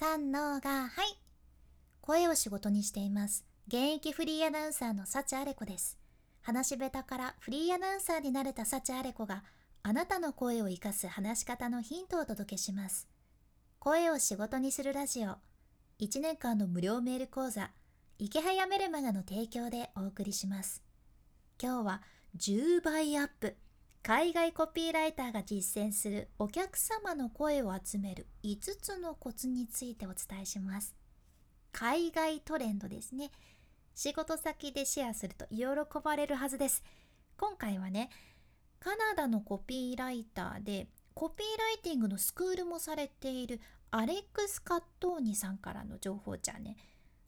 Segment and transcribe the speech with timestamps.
[0.00, 1.18] 三のがはい。
[2.00, 3.44] 声を仕事にしています。
[3.68, 5.98] 現役フリーアナウンサーの幸あれ子です。
[6.40, 9.44] 話し下手からフリーアナウンサーになれた幸あれ子が
[9.82, 13.08] あなたの声を生かす話し方のヒントをお届けします。
[13.78, 15.34] 声を仕事にするラジオ。
[16.00, 17.70] 1年間の無料メール講座。
[18.18, 20.82] 池早メルマガの提供でお送りします。
[21.62, 22.02] 今日は
[22.38, 23.54] 10倍アップ。
[24.02, 30.94] 海外コピーライターが実践するお客様の声を集める5つのコツについてお伝えします。
[31.70, 33.30] 海外トレンドですね。
[33.94, 35.66] 仕事先でシェアすると喜
[36.02, 36.82] ばれるはずです。
[37.36, 38.08] 今回はね
[38.80, 43.60] カナダのコピーライターでコピーライティングのスクールもされている
[43.90, 46.76] アレックス・カットーニさんからの情報じゃね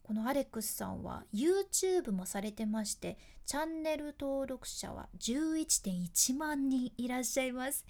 [0.03, 7.85] このアレックスさんは YouTube もされてましてチャンネル登録者は11.1万人いらっしゃいます。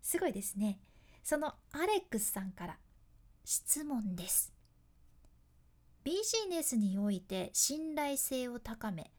[0.00, 0.80] すごいですね。
[1.22, 2.78] そのアレックスさんから
[3.44, 4.52] 質問です。
[6.04, 9.10] ビジネスにおいて信頼性を高め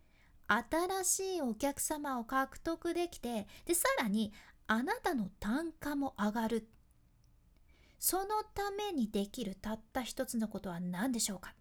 [0.48, 4.34] 新しいお客様を獲得できてでさらに
[4.66, 6.68] あなたの単価も上がる。
[8.00, 11.54] そのためにできるたった一つのことは何でしょうか？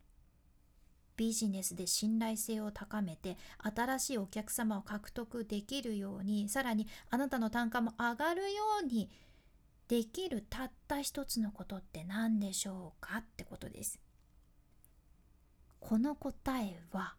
[1.19, 3.37] ビジネスで信頼性を高めて
[3.75, 9.11] 新しいお客様を獲得できるようにさらにあなたの単価も上がるように
[9.89, 13.99] できるたった一つのことって何でしょうかってことです。
[15.81, 17.15] この答えは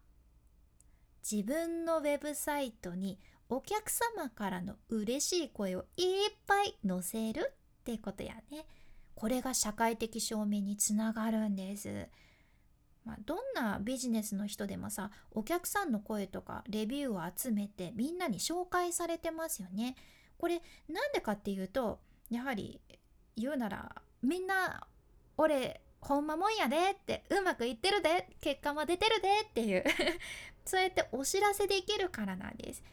[1.28, 3.18] 自分のウェブサイトに
[3.50, 8.64] お客様からの嬉しい声をいっぱい載せるってことやね。
[9.14, 12.08] これが社会的証明につながるんです。
[13.10, 19.96] まあ、どんなビジネスの人でもさお客さんの声とかレビューを集めてみんなに紹介されてますよね。
[20.38, 21.98] これなんでかっていうと
[22.30, 22.80] やはり
[23.36, 24.86] 言うならみんな
[25.36, 29.84] 俺ほんまもんやでってうまくいってるで結果も出てるでっていう
[30.64, 32.84] そうやってお知らせできるからなんです。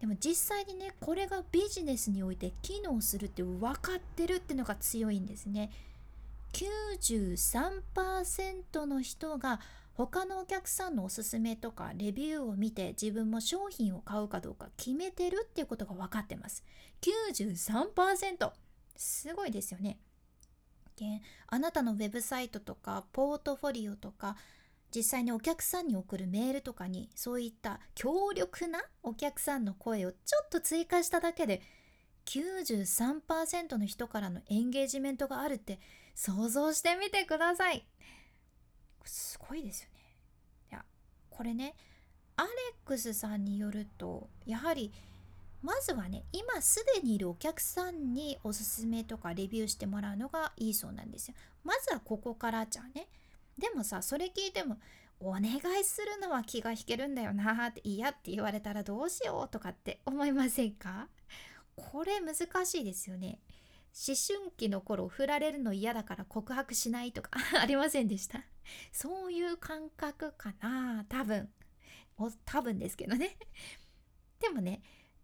[0.00, 5.70] でも実際にねこれがビジネスにおいて機能するって分かってるっていうのが強いんですね。
[6.54, 9.60] 93%の人が
[9.94, 16.64] 他のお客さんのおすすめとかレビューを見て自分も商品を買うかどうか決めてるっていうことが分かってます。
[17.02, 18.52] 93%
[18.96, 19.98] すごいですよね。
[21.48, 24.36] あなたのウェブサイトとかポートフォリオとか
[24.94, 31.62] 実際にお客さんに送るメールとかにそういった強力なお客さんの声をちょっと追加しただけで
[32.26, 35.80] 93%の人からのエンゲージメントがあるって
[36.14, 37.86] 想像してみてください。
[39.04, 40.00] すごいですよね。
[40.70, 40.84] いや
[41.30, 41.74] これね
[42.36, 42.52] アレッ
[42.86, 44.92] クスさんによるとやはり
[45.62, 51.34] まずはね今すでにいるお客さんにおすすめとかレビューしてもらうのがいいそうなんですよ。
[51.64, 53.08] まずはここからじゃあね。
[53.58, 54.78] でもさそれ聞いても
[55.20, 61.08] お願いするのは気が引けるんだよなって嫌って言われたらどうしようとかって思いませんか？
[61.76, 63.38] これ難しいですよね。
[63.96, 68.44] 思春期の頃振られるの嫌だから告白しないとか ありませんでした？
[68.92, 71.48] そういう感覚かな多分。
[72.44, 73.36] 多分ですけどね。
[74.40, 74.82] でもね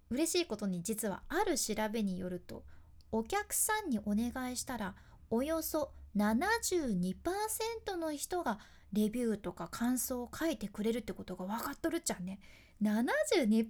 [0.08, 2.64] 嬉しいことに実はある調べによると
[3.12, 4.94] お客さんにお願いしたら
[5.30, 8.58] およそ72%の人が
[8.92, 12.40] レビューとか感想を書いてくれるってことが分かっとるっちゃね。
[12.82, 13.68] 72%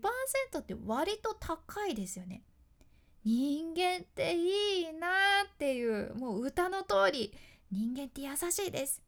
[0.61, 2.45] って割と高いですよね。
[3.25, 5.09] 人間っていいな
[5.45, 6.15] っていう。
[6.17, 7.33] もう歌の通り
[7.71, 9.03] 人間って優しいです。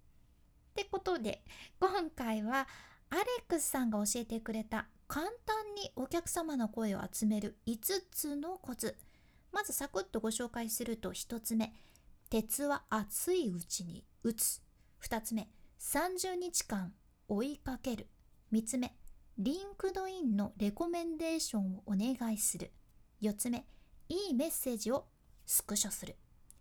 [0.70, 1.44] ってことで
[1.80, 2.66] 今回は
[3.10, 7.78] アレックスさんが教えてくれた簡単にお客様の声を集める5
[8.10, 8.96] つのコツ。
[9.52, 11.74] まずサクッとご紹介すると1つ目。
[12.30, 14.62] 鉄は熱いうちに打つ。
[15.04, 15.50] 2つ目。
[15.78, 16.94] 30日間
[17.28, 18.06] 追いかける。
[18.52, 18.96] 3つ目。
[19.36, 22.72] LinkedIn のレコメンデーションをお願いする。
[23.20, 23.66] 4つ目。
[24.08, 25.06] いいメッセージを
[25.46, 26.16] スクショする。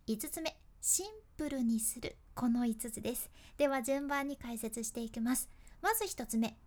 [0.07, 1.05] 5つ目シン
[1.37, 2.15] プルにする。
[2.33, 3.29] この5つです。
[3.57, 5.49] では順番に解説していきます。
[5.81, 6.57] まず1つ目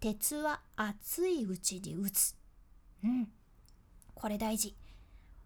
[0.00, 2.36] 鉄は熱いうちに打つ。
[3.02, 3.28] うん。
[4.14, 4.76] これ大事。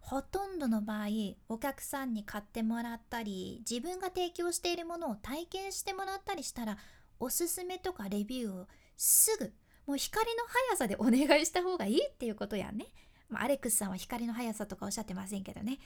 [0.01, 1.09] ほとんどの場合
[1.49, 6.79] お客さんに買ってもらったり自分が提供しているものを体験してもらったりしたら
[7.21, 8.67] おすすめとかレビューを
[8.97, 9.53] すぐ
[9.87, 12.87] もう光の速さでお願いした方がいいっていうことやね。
[13.29, 15.79] まあ、アレックスさんは光の速さとかおっしゃってませんけどね。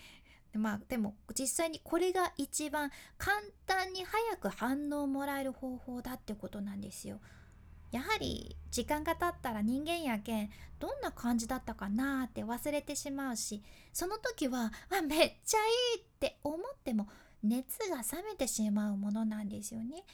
[0.55, 7.21] まあでも実際にこれが一番簡単に早く反応をもらえる方法だってことなんですよ。
[7.91, 13.62] やはり時間が経ったら人間やけんどんな感じだったかなって忘れてしまうし
[13.93, 15.59] その時はあめっちゃ
[15.94, 17.06] いいって思っても
[17.43, 20.05] 熱が冷めてしまうものなんですよね。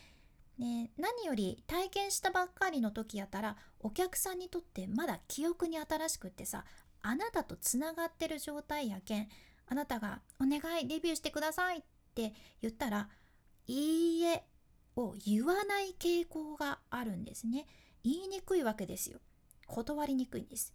[0.59, 6.65] ね、何より体験したばっかりの時やったらお客さんにとってまだ記憶に新しくってさ
[7.09, 9.29] あなたとつながってる状態やけん
[9.67, 11.83] あなたが「お願いレビューしてください」っ
[12.15, 13.09] て言ったら
[13.67, 14.45] 「いいえ」
[14.95, 17.67] を言わない傾向があるんですね。
[18.05, 19.21] 言いにくいわけですよ。
[19.67, 20.75] 断りにくいんです。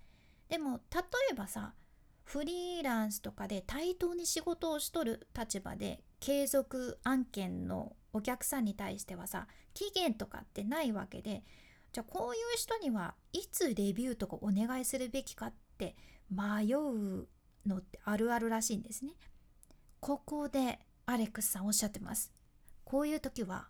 [0.50, 1.02] でも例
[1.32, 1.76] えばさ
[2.24, 11.44] フリーランスとかで対等に仕事をしとる立場で継続案件のお客さんに対してはさ期限とかってないわけで
[11.92, 15.96] じゃあこういう人にはいつレビューとかお願いするべきかって
[16.30, 17.28] 迷う
[17.66, 19.14] のってあるあるらしいんですね。
[20.00, 22.32] ここでアレックスさんおっしゃってます。
[22.84, 23.68] こういう時は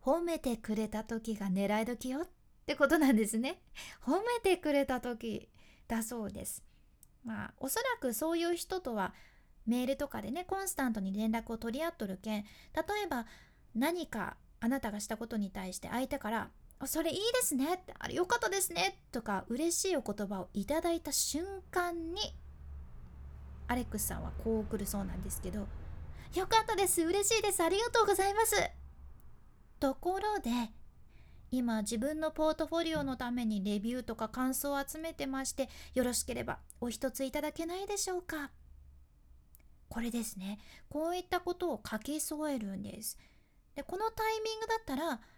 [0.00, 2.28] 褒めてくれた時が狙い時よっ
[2.66, 3.60] てことなんですね。
[4.04, 5.48] 褒めてくれた時
[5.88, 6.62] だそうです。
[7.24, 9.14] まあおそらくそういう人とは
[9.66, 12.48] メールとかでねコンスタントに連絡を取り合っとるけん例
[13.04, 13.26] えば
[13.74, 16.50] 何かあなたがしたことに対して相手から
[16.84, 22.34] 「それいいですね」あれよかったですね」とか嬉しいお言葉をいただいた瞬間に
[23.68, 25.66] アレックスさんはこう送るそうなんですけど
[26.34, 27.02] 「よかったです。
[27.02, 27.62] 嬉しいです。
[27.62, 28.56] ありがとうございます」
[29.80, 30.50] ところで
[31.50, 38.50] 今自分のポートフォリオのためにレビューとか感想を集めてましてよろしければお一ついただけないでしょうか。
[39.88, 40.58] これですね。
[40.88, 43.18] こういったことを書き添えるんです。
[43.74, 45.20] でこのタイミングだったら「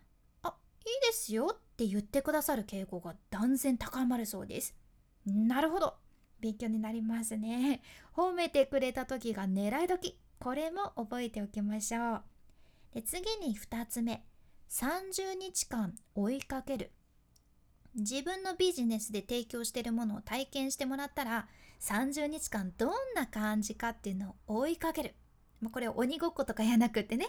[0.82, 4.74] いですよ」って言ってくださる傾向が断然高まるそうです。
[5.26, 5.94] なるほど。
[6.40, 7.82] 勉強になりますね。
[8.14, 10.18] 褒めてくれた時が狙い時。
[10.38, 12.22] これも覚えておきましょう。
[12.94, 14.24] で次に2つ目。
[14.70, 16.92] 30日間追いかける。
[17.94, 21.48] 自分のビジネスで提供しているものを体験してもらったら
[21.80, 25.14] 30日間どんな感じかっていうのを追いかける。
[25.60, 27.28] もうこれ鬼ごっことかやなくってね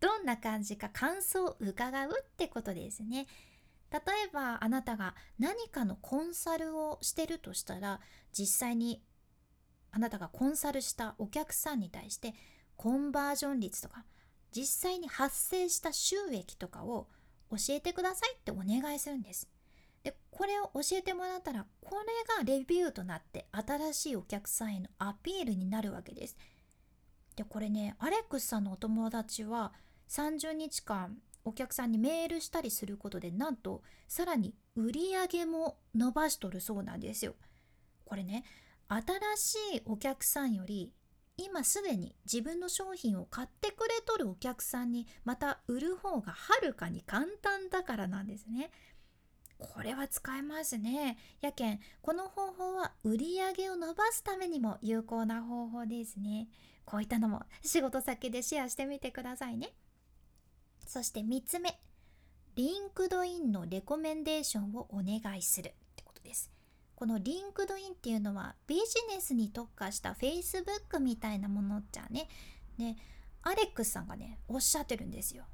[0.00, 3.26] どんな感じか感想を伺うってことですね
[3.90, 8.00] 例えばあなたが何かのコンサルをしてるとしたら
[8.32, 9.02] 実際に
[9.92, 12.34] あなたがコンサルしたお客さんに対して
[12.76, 14.04] コンバージョン率とか
[14.54, 17.08] 実際に発生した収益とかを
[17.50, 19.48] 教えてくださいってお願いするんです。
[20.02, 26.36] でこれを教えてもらったらこれがレビューとなって新しいお客さんへのアピールになるわけです。
[27.36, 29.72] でこれねアレックスさんのお友達は
[30.08, 37.34] 30日間お客さんにメールしたりすることでなんとさらに売り上げも伸ばしとるそうなんですよ。
[38.04, 38.44] これね
[38.88, 40.92] 新しいお客さんより
[41.36, 48.70] 今すでに自分の商品を買ってくれとるお客さんにまた売る方がはるかに簡単だからなんですね。
[49.58, 51.18] これは使えますね。
[51.40, 56.48] やけん、この方法は売り上げを伸ばすためにも有効な方法ですね。
[56.90, 59.68] こういったのも仕事先でシェアしてみてくださいね。
[60.88, 61.78] そして3つ目、
[62.56, 66.50] LinkedIn のレコメンデーションをお願いするってことです。
[66.96, 72.26] この LinkedIn っていうのはビジネスに特化した Facebook みたいなものじゃね。
[72.76, 72.96] で、
[73.42, 75.44] アレックスさんがね、おっしゃってるんですよ。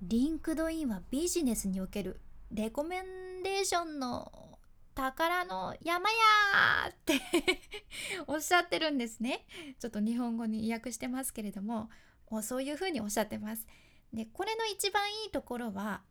[0.00, 2.18] LinkedIn はビジネスにおける
[2.50, 4.47] レコメンデーションの
[4.98, 7.20] 宝の山やーって
[8.26, 9.46] おっしゃってるんですね。
[9.78, 11.88] ちょっと日本語に訳してますけれども、
[12.42, 13.64] そういうふうにおっしゃってます。
[14.12, 16.02] で、これの一番いいところは、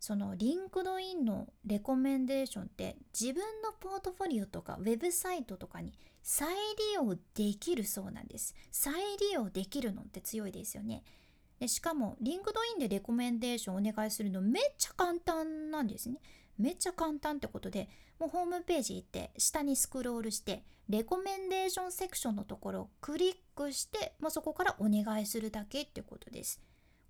[0.00, 8.56] その LinkedIn のレコメンデーションって自分のポートフォリオとかウェブサイトとかに再利用できるそうなんです。
[8.72, 11.04] 再利用できるのって強いですよね。
[11.60, 16.20] でしかも LinkedIn でレコメンデーションお願いするのめっちゃ簡単なんですね。
[16.58, 26.60] めっちゃ簡単ってことでもうホームページ行って下にスクロールしてレコメンデーションセクションのところをクリックして、まあ、そこからお願いするだけってことです。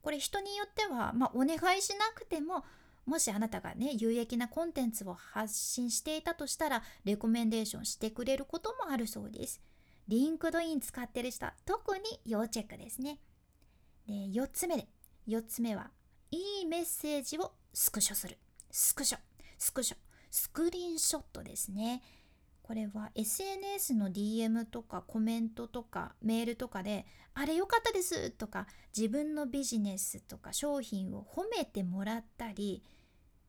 [0.02, 2.64] これ人によっては、まあ、お願いしなくても
[3.06, 9.60] もしあなたがね有益なコンテンツを発信していたとしたらレコメンデーションしてくれることもあるそうです。
[10.08, 13.18] LinkedIn 使ってる人は特に要チェックですね。
[14.06, 14.88] で4つ目で
[15.28, 15.90] 4つ目は
[16.30, 18.38] いいメッセージをスクショする
[18.70, 19.18] スクショ
[19.58, 19.96] スクショ
[20.30, 22.02] スクリーンショットですね
[22.62, 32.82] これは SNS の DM とかコメントとかメールとかで「あれ良かったです」とか自分のビジネスとか商品を褒めてもらったり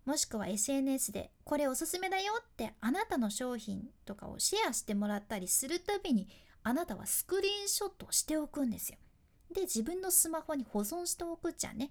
[0.05, 6.29] もしくは SNS で「これおすすめだよ」ってあなたの商品とかをシェアしてもらったりするたびに
[6.61, 8.97] あなたはスクリーンショットをしておくんですよ。
[9.51, 11.89] で自分のスマホに保存しておくじゃんね。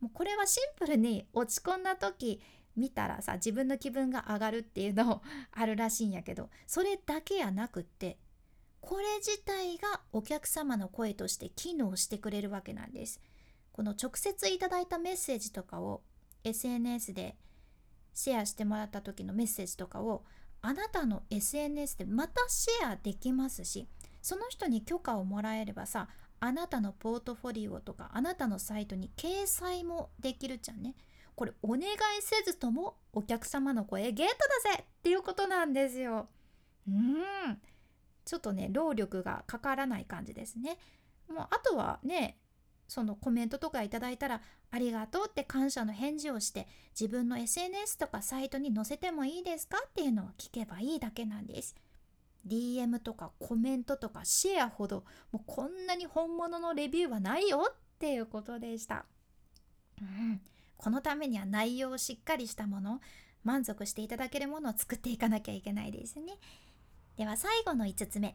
[0.00, 2.40] もうこれはシンプルに落ち込んだ時
[2.80, 5.22] 見たらさ自分の気分が上がるっていうの
[5.52, 8.18] あるらしいんやけどそれだけやなくって
[8.80, 13.20] これ自体がお客様の声として機能してくれるわけなんです。
[13.72, 16.02] この直接いただいたメッセージとかを
[16.44, 17.36] SNS で
[18.14, 20.24] シェアしてもらった時のメッセージとかを
[20.62, 23.86] あなたの SNS でまたシェアできますし
[24.20, 26.08] その人に許可をもらえればさ
[26.40, 30.94] あなたのポートフォリオとかあなたのサイトに掲載もできるじゃんね。
[31.40, 31.86] これお願い
[32.20, 34.34] せずともお客様の声ゲット
[34.66, 36.28] だぜっていうことなんですよ。
[36.86, 37.58] うん。
[38.26, 40.76] ちょっとね労力がかからない感じですね。
[41.32, 42.36] もうあとはね
[42.88, 51.74] そのコメントとかいただいたらありがとうって感謝の返事をして自分の SNS とかサイトに載せてもいいですかっていうのを聞けばいいだけなんです。
[52.46, 59.06] DM とかコメントとかシェアほどもうこんなに本物のレビューはないよっていうことでした、
[60.00, 60.40] うん、
[60.80, 63.02] このためには内容をしっかりしたもの
[63.44, 66.38] 満足していただけるものを作っていかなきゃいけないですね。
[67.18, 68.34] では最後の5つ目。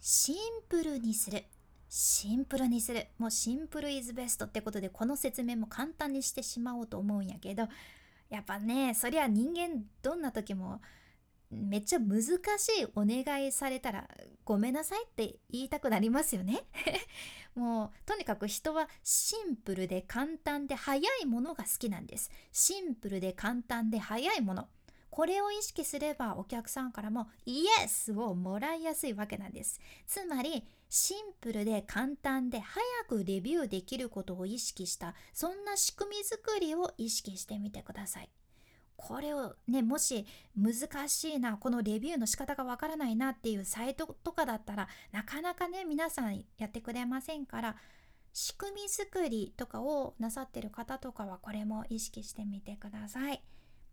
[0.00, 0.36] シン
[0.68, 1.44] プルにする。
[1.88, 3.06] シンプルにする。
[3.18, 7.68] もうシンプルイズベストってことでこの説明も簡単にしてしまおうと思うんやけど
[8.30, 10.80] やっぱねそりゃ人間どんな時も
[11.56, 14.08] めっちゃ難しいお願いされたら
[14.44, 16.64] ごめんなさいって言いたくなりますよね。
[17.54, 22.30] もうとにかく人はシンプルで簡単で早いものが好きなんです。
[22.52, 24.68] シンプルで簡単で早いもの。
[25.10, 29.80] これを意識すればお客さんからもイエスをもらいやすいわけなんです。
[30.06, 35.14] つまりシンプルで簡単で早くレビューできることを意識した。
[35.32, 38.28] そんな仕組み作りを意識してみてください。
[38.96, 40.26] これをねもし
[40.56, 47.76] 難しいなこのレビューの仕方がわからないなっていうサイトとかだったらなかなかね皆さんやってくれませんから
[48.32, 53.42] 仕組み作りとかをなさってる方とかはこれも意識してみてください。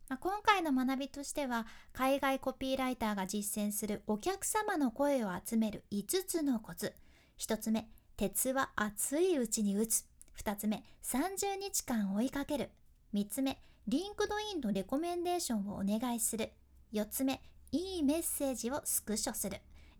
[0.09, 6.93] まあ、今回の学びとしては海外コピーライターが実践するお客様の声を集める5つのコツ。
[7.39, 10.05] 1つ目鉄は熱いうちに打つ。
[10.37, 12.69] 2つ目30日間追いかける。
[13.13, 13.57] 3つ目
[13.87, 16.51] LinkedIn のレコメンデーションをお願いする。
[16.93, 19.57] 4つ目いいメッセージをスクショする。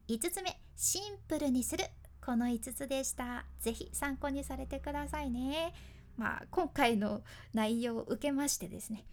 [0.07, 1.85] 5つ目シンプルにする。
[2.25, 3.45] この5つでした。
[3.59, 5.73] ぜひ参考にされてくださいね。
[6.17, 7.21] まあ今回の
[7.53, 9.05] 内容を受けましてですね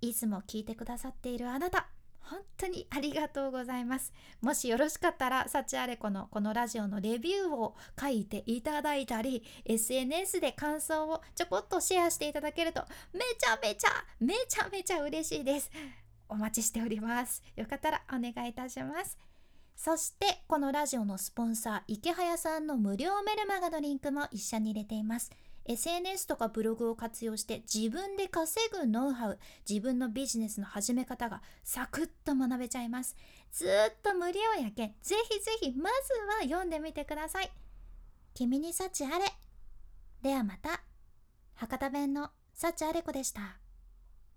[0.00, 1.88] いつも聞いてくださっているあなた
[2.30, 4.12] 本当にありがとうございます。
[4.40, 13.88] もしよろしかったらサチアレコのこのラジオのレビューを書いていただいたり SNS で感想をちょこっとシェアしていただけるとめちゃめちゃ
[14.20, 15.70] めちゃめちゃ嬉しいです。
[16.28, 17.42] お待ちしております。
[17.56, 19.18] よかったらお願いいたします。
[19.74, 25.30] そしてこのラジオのスポンサー池早さんの無料メルマガのリンクも一緒に入れています。
[25.68, 33.14] SNS とかブログを活用して自分で稼ぐノウハウ自分のビジネスの始め方がサクッと学べちゃいます。
[33.52, 33.68] ずっ
[34.02, 37.50] と無料やけんぜひぜひまずは読んでみてください。
[38.34, 39.24] 君に幸あれ。
[40.22, 40.82] ではまた。
[41.54, 43.58] 博多弁の幸あれ子でした。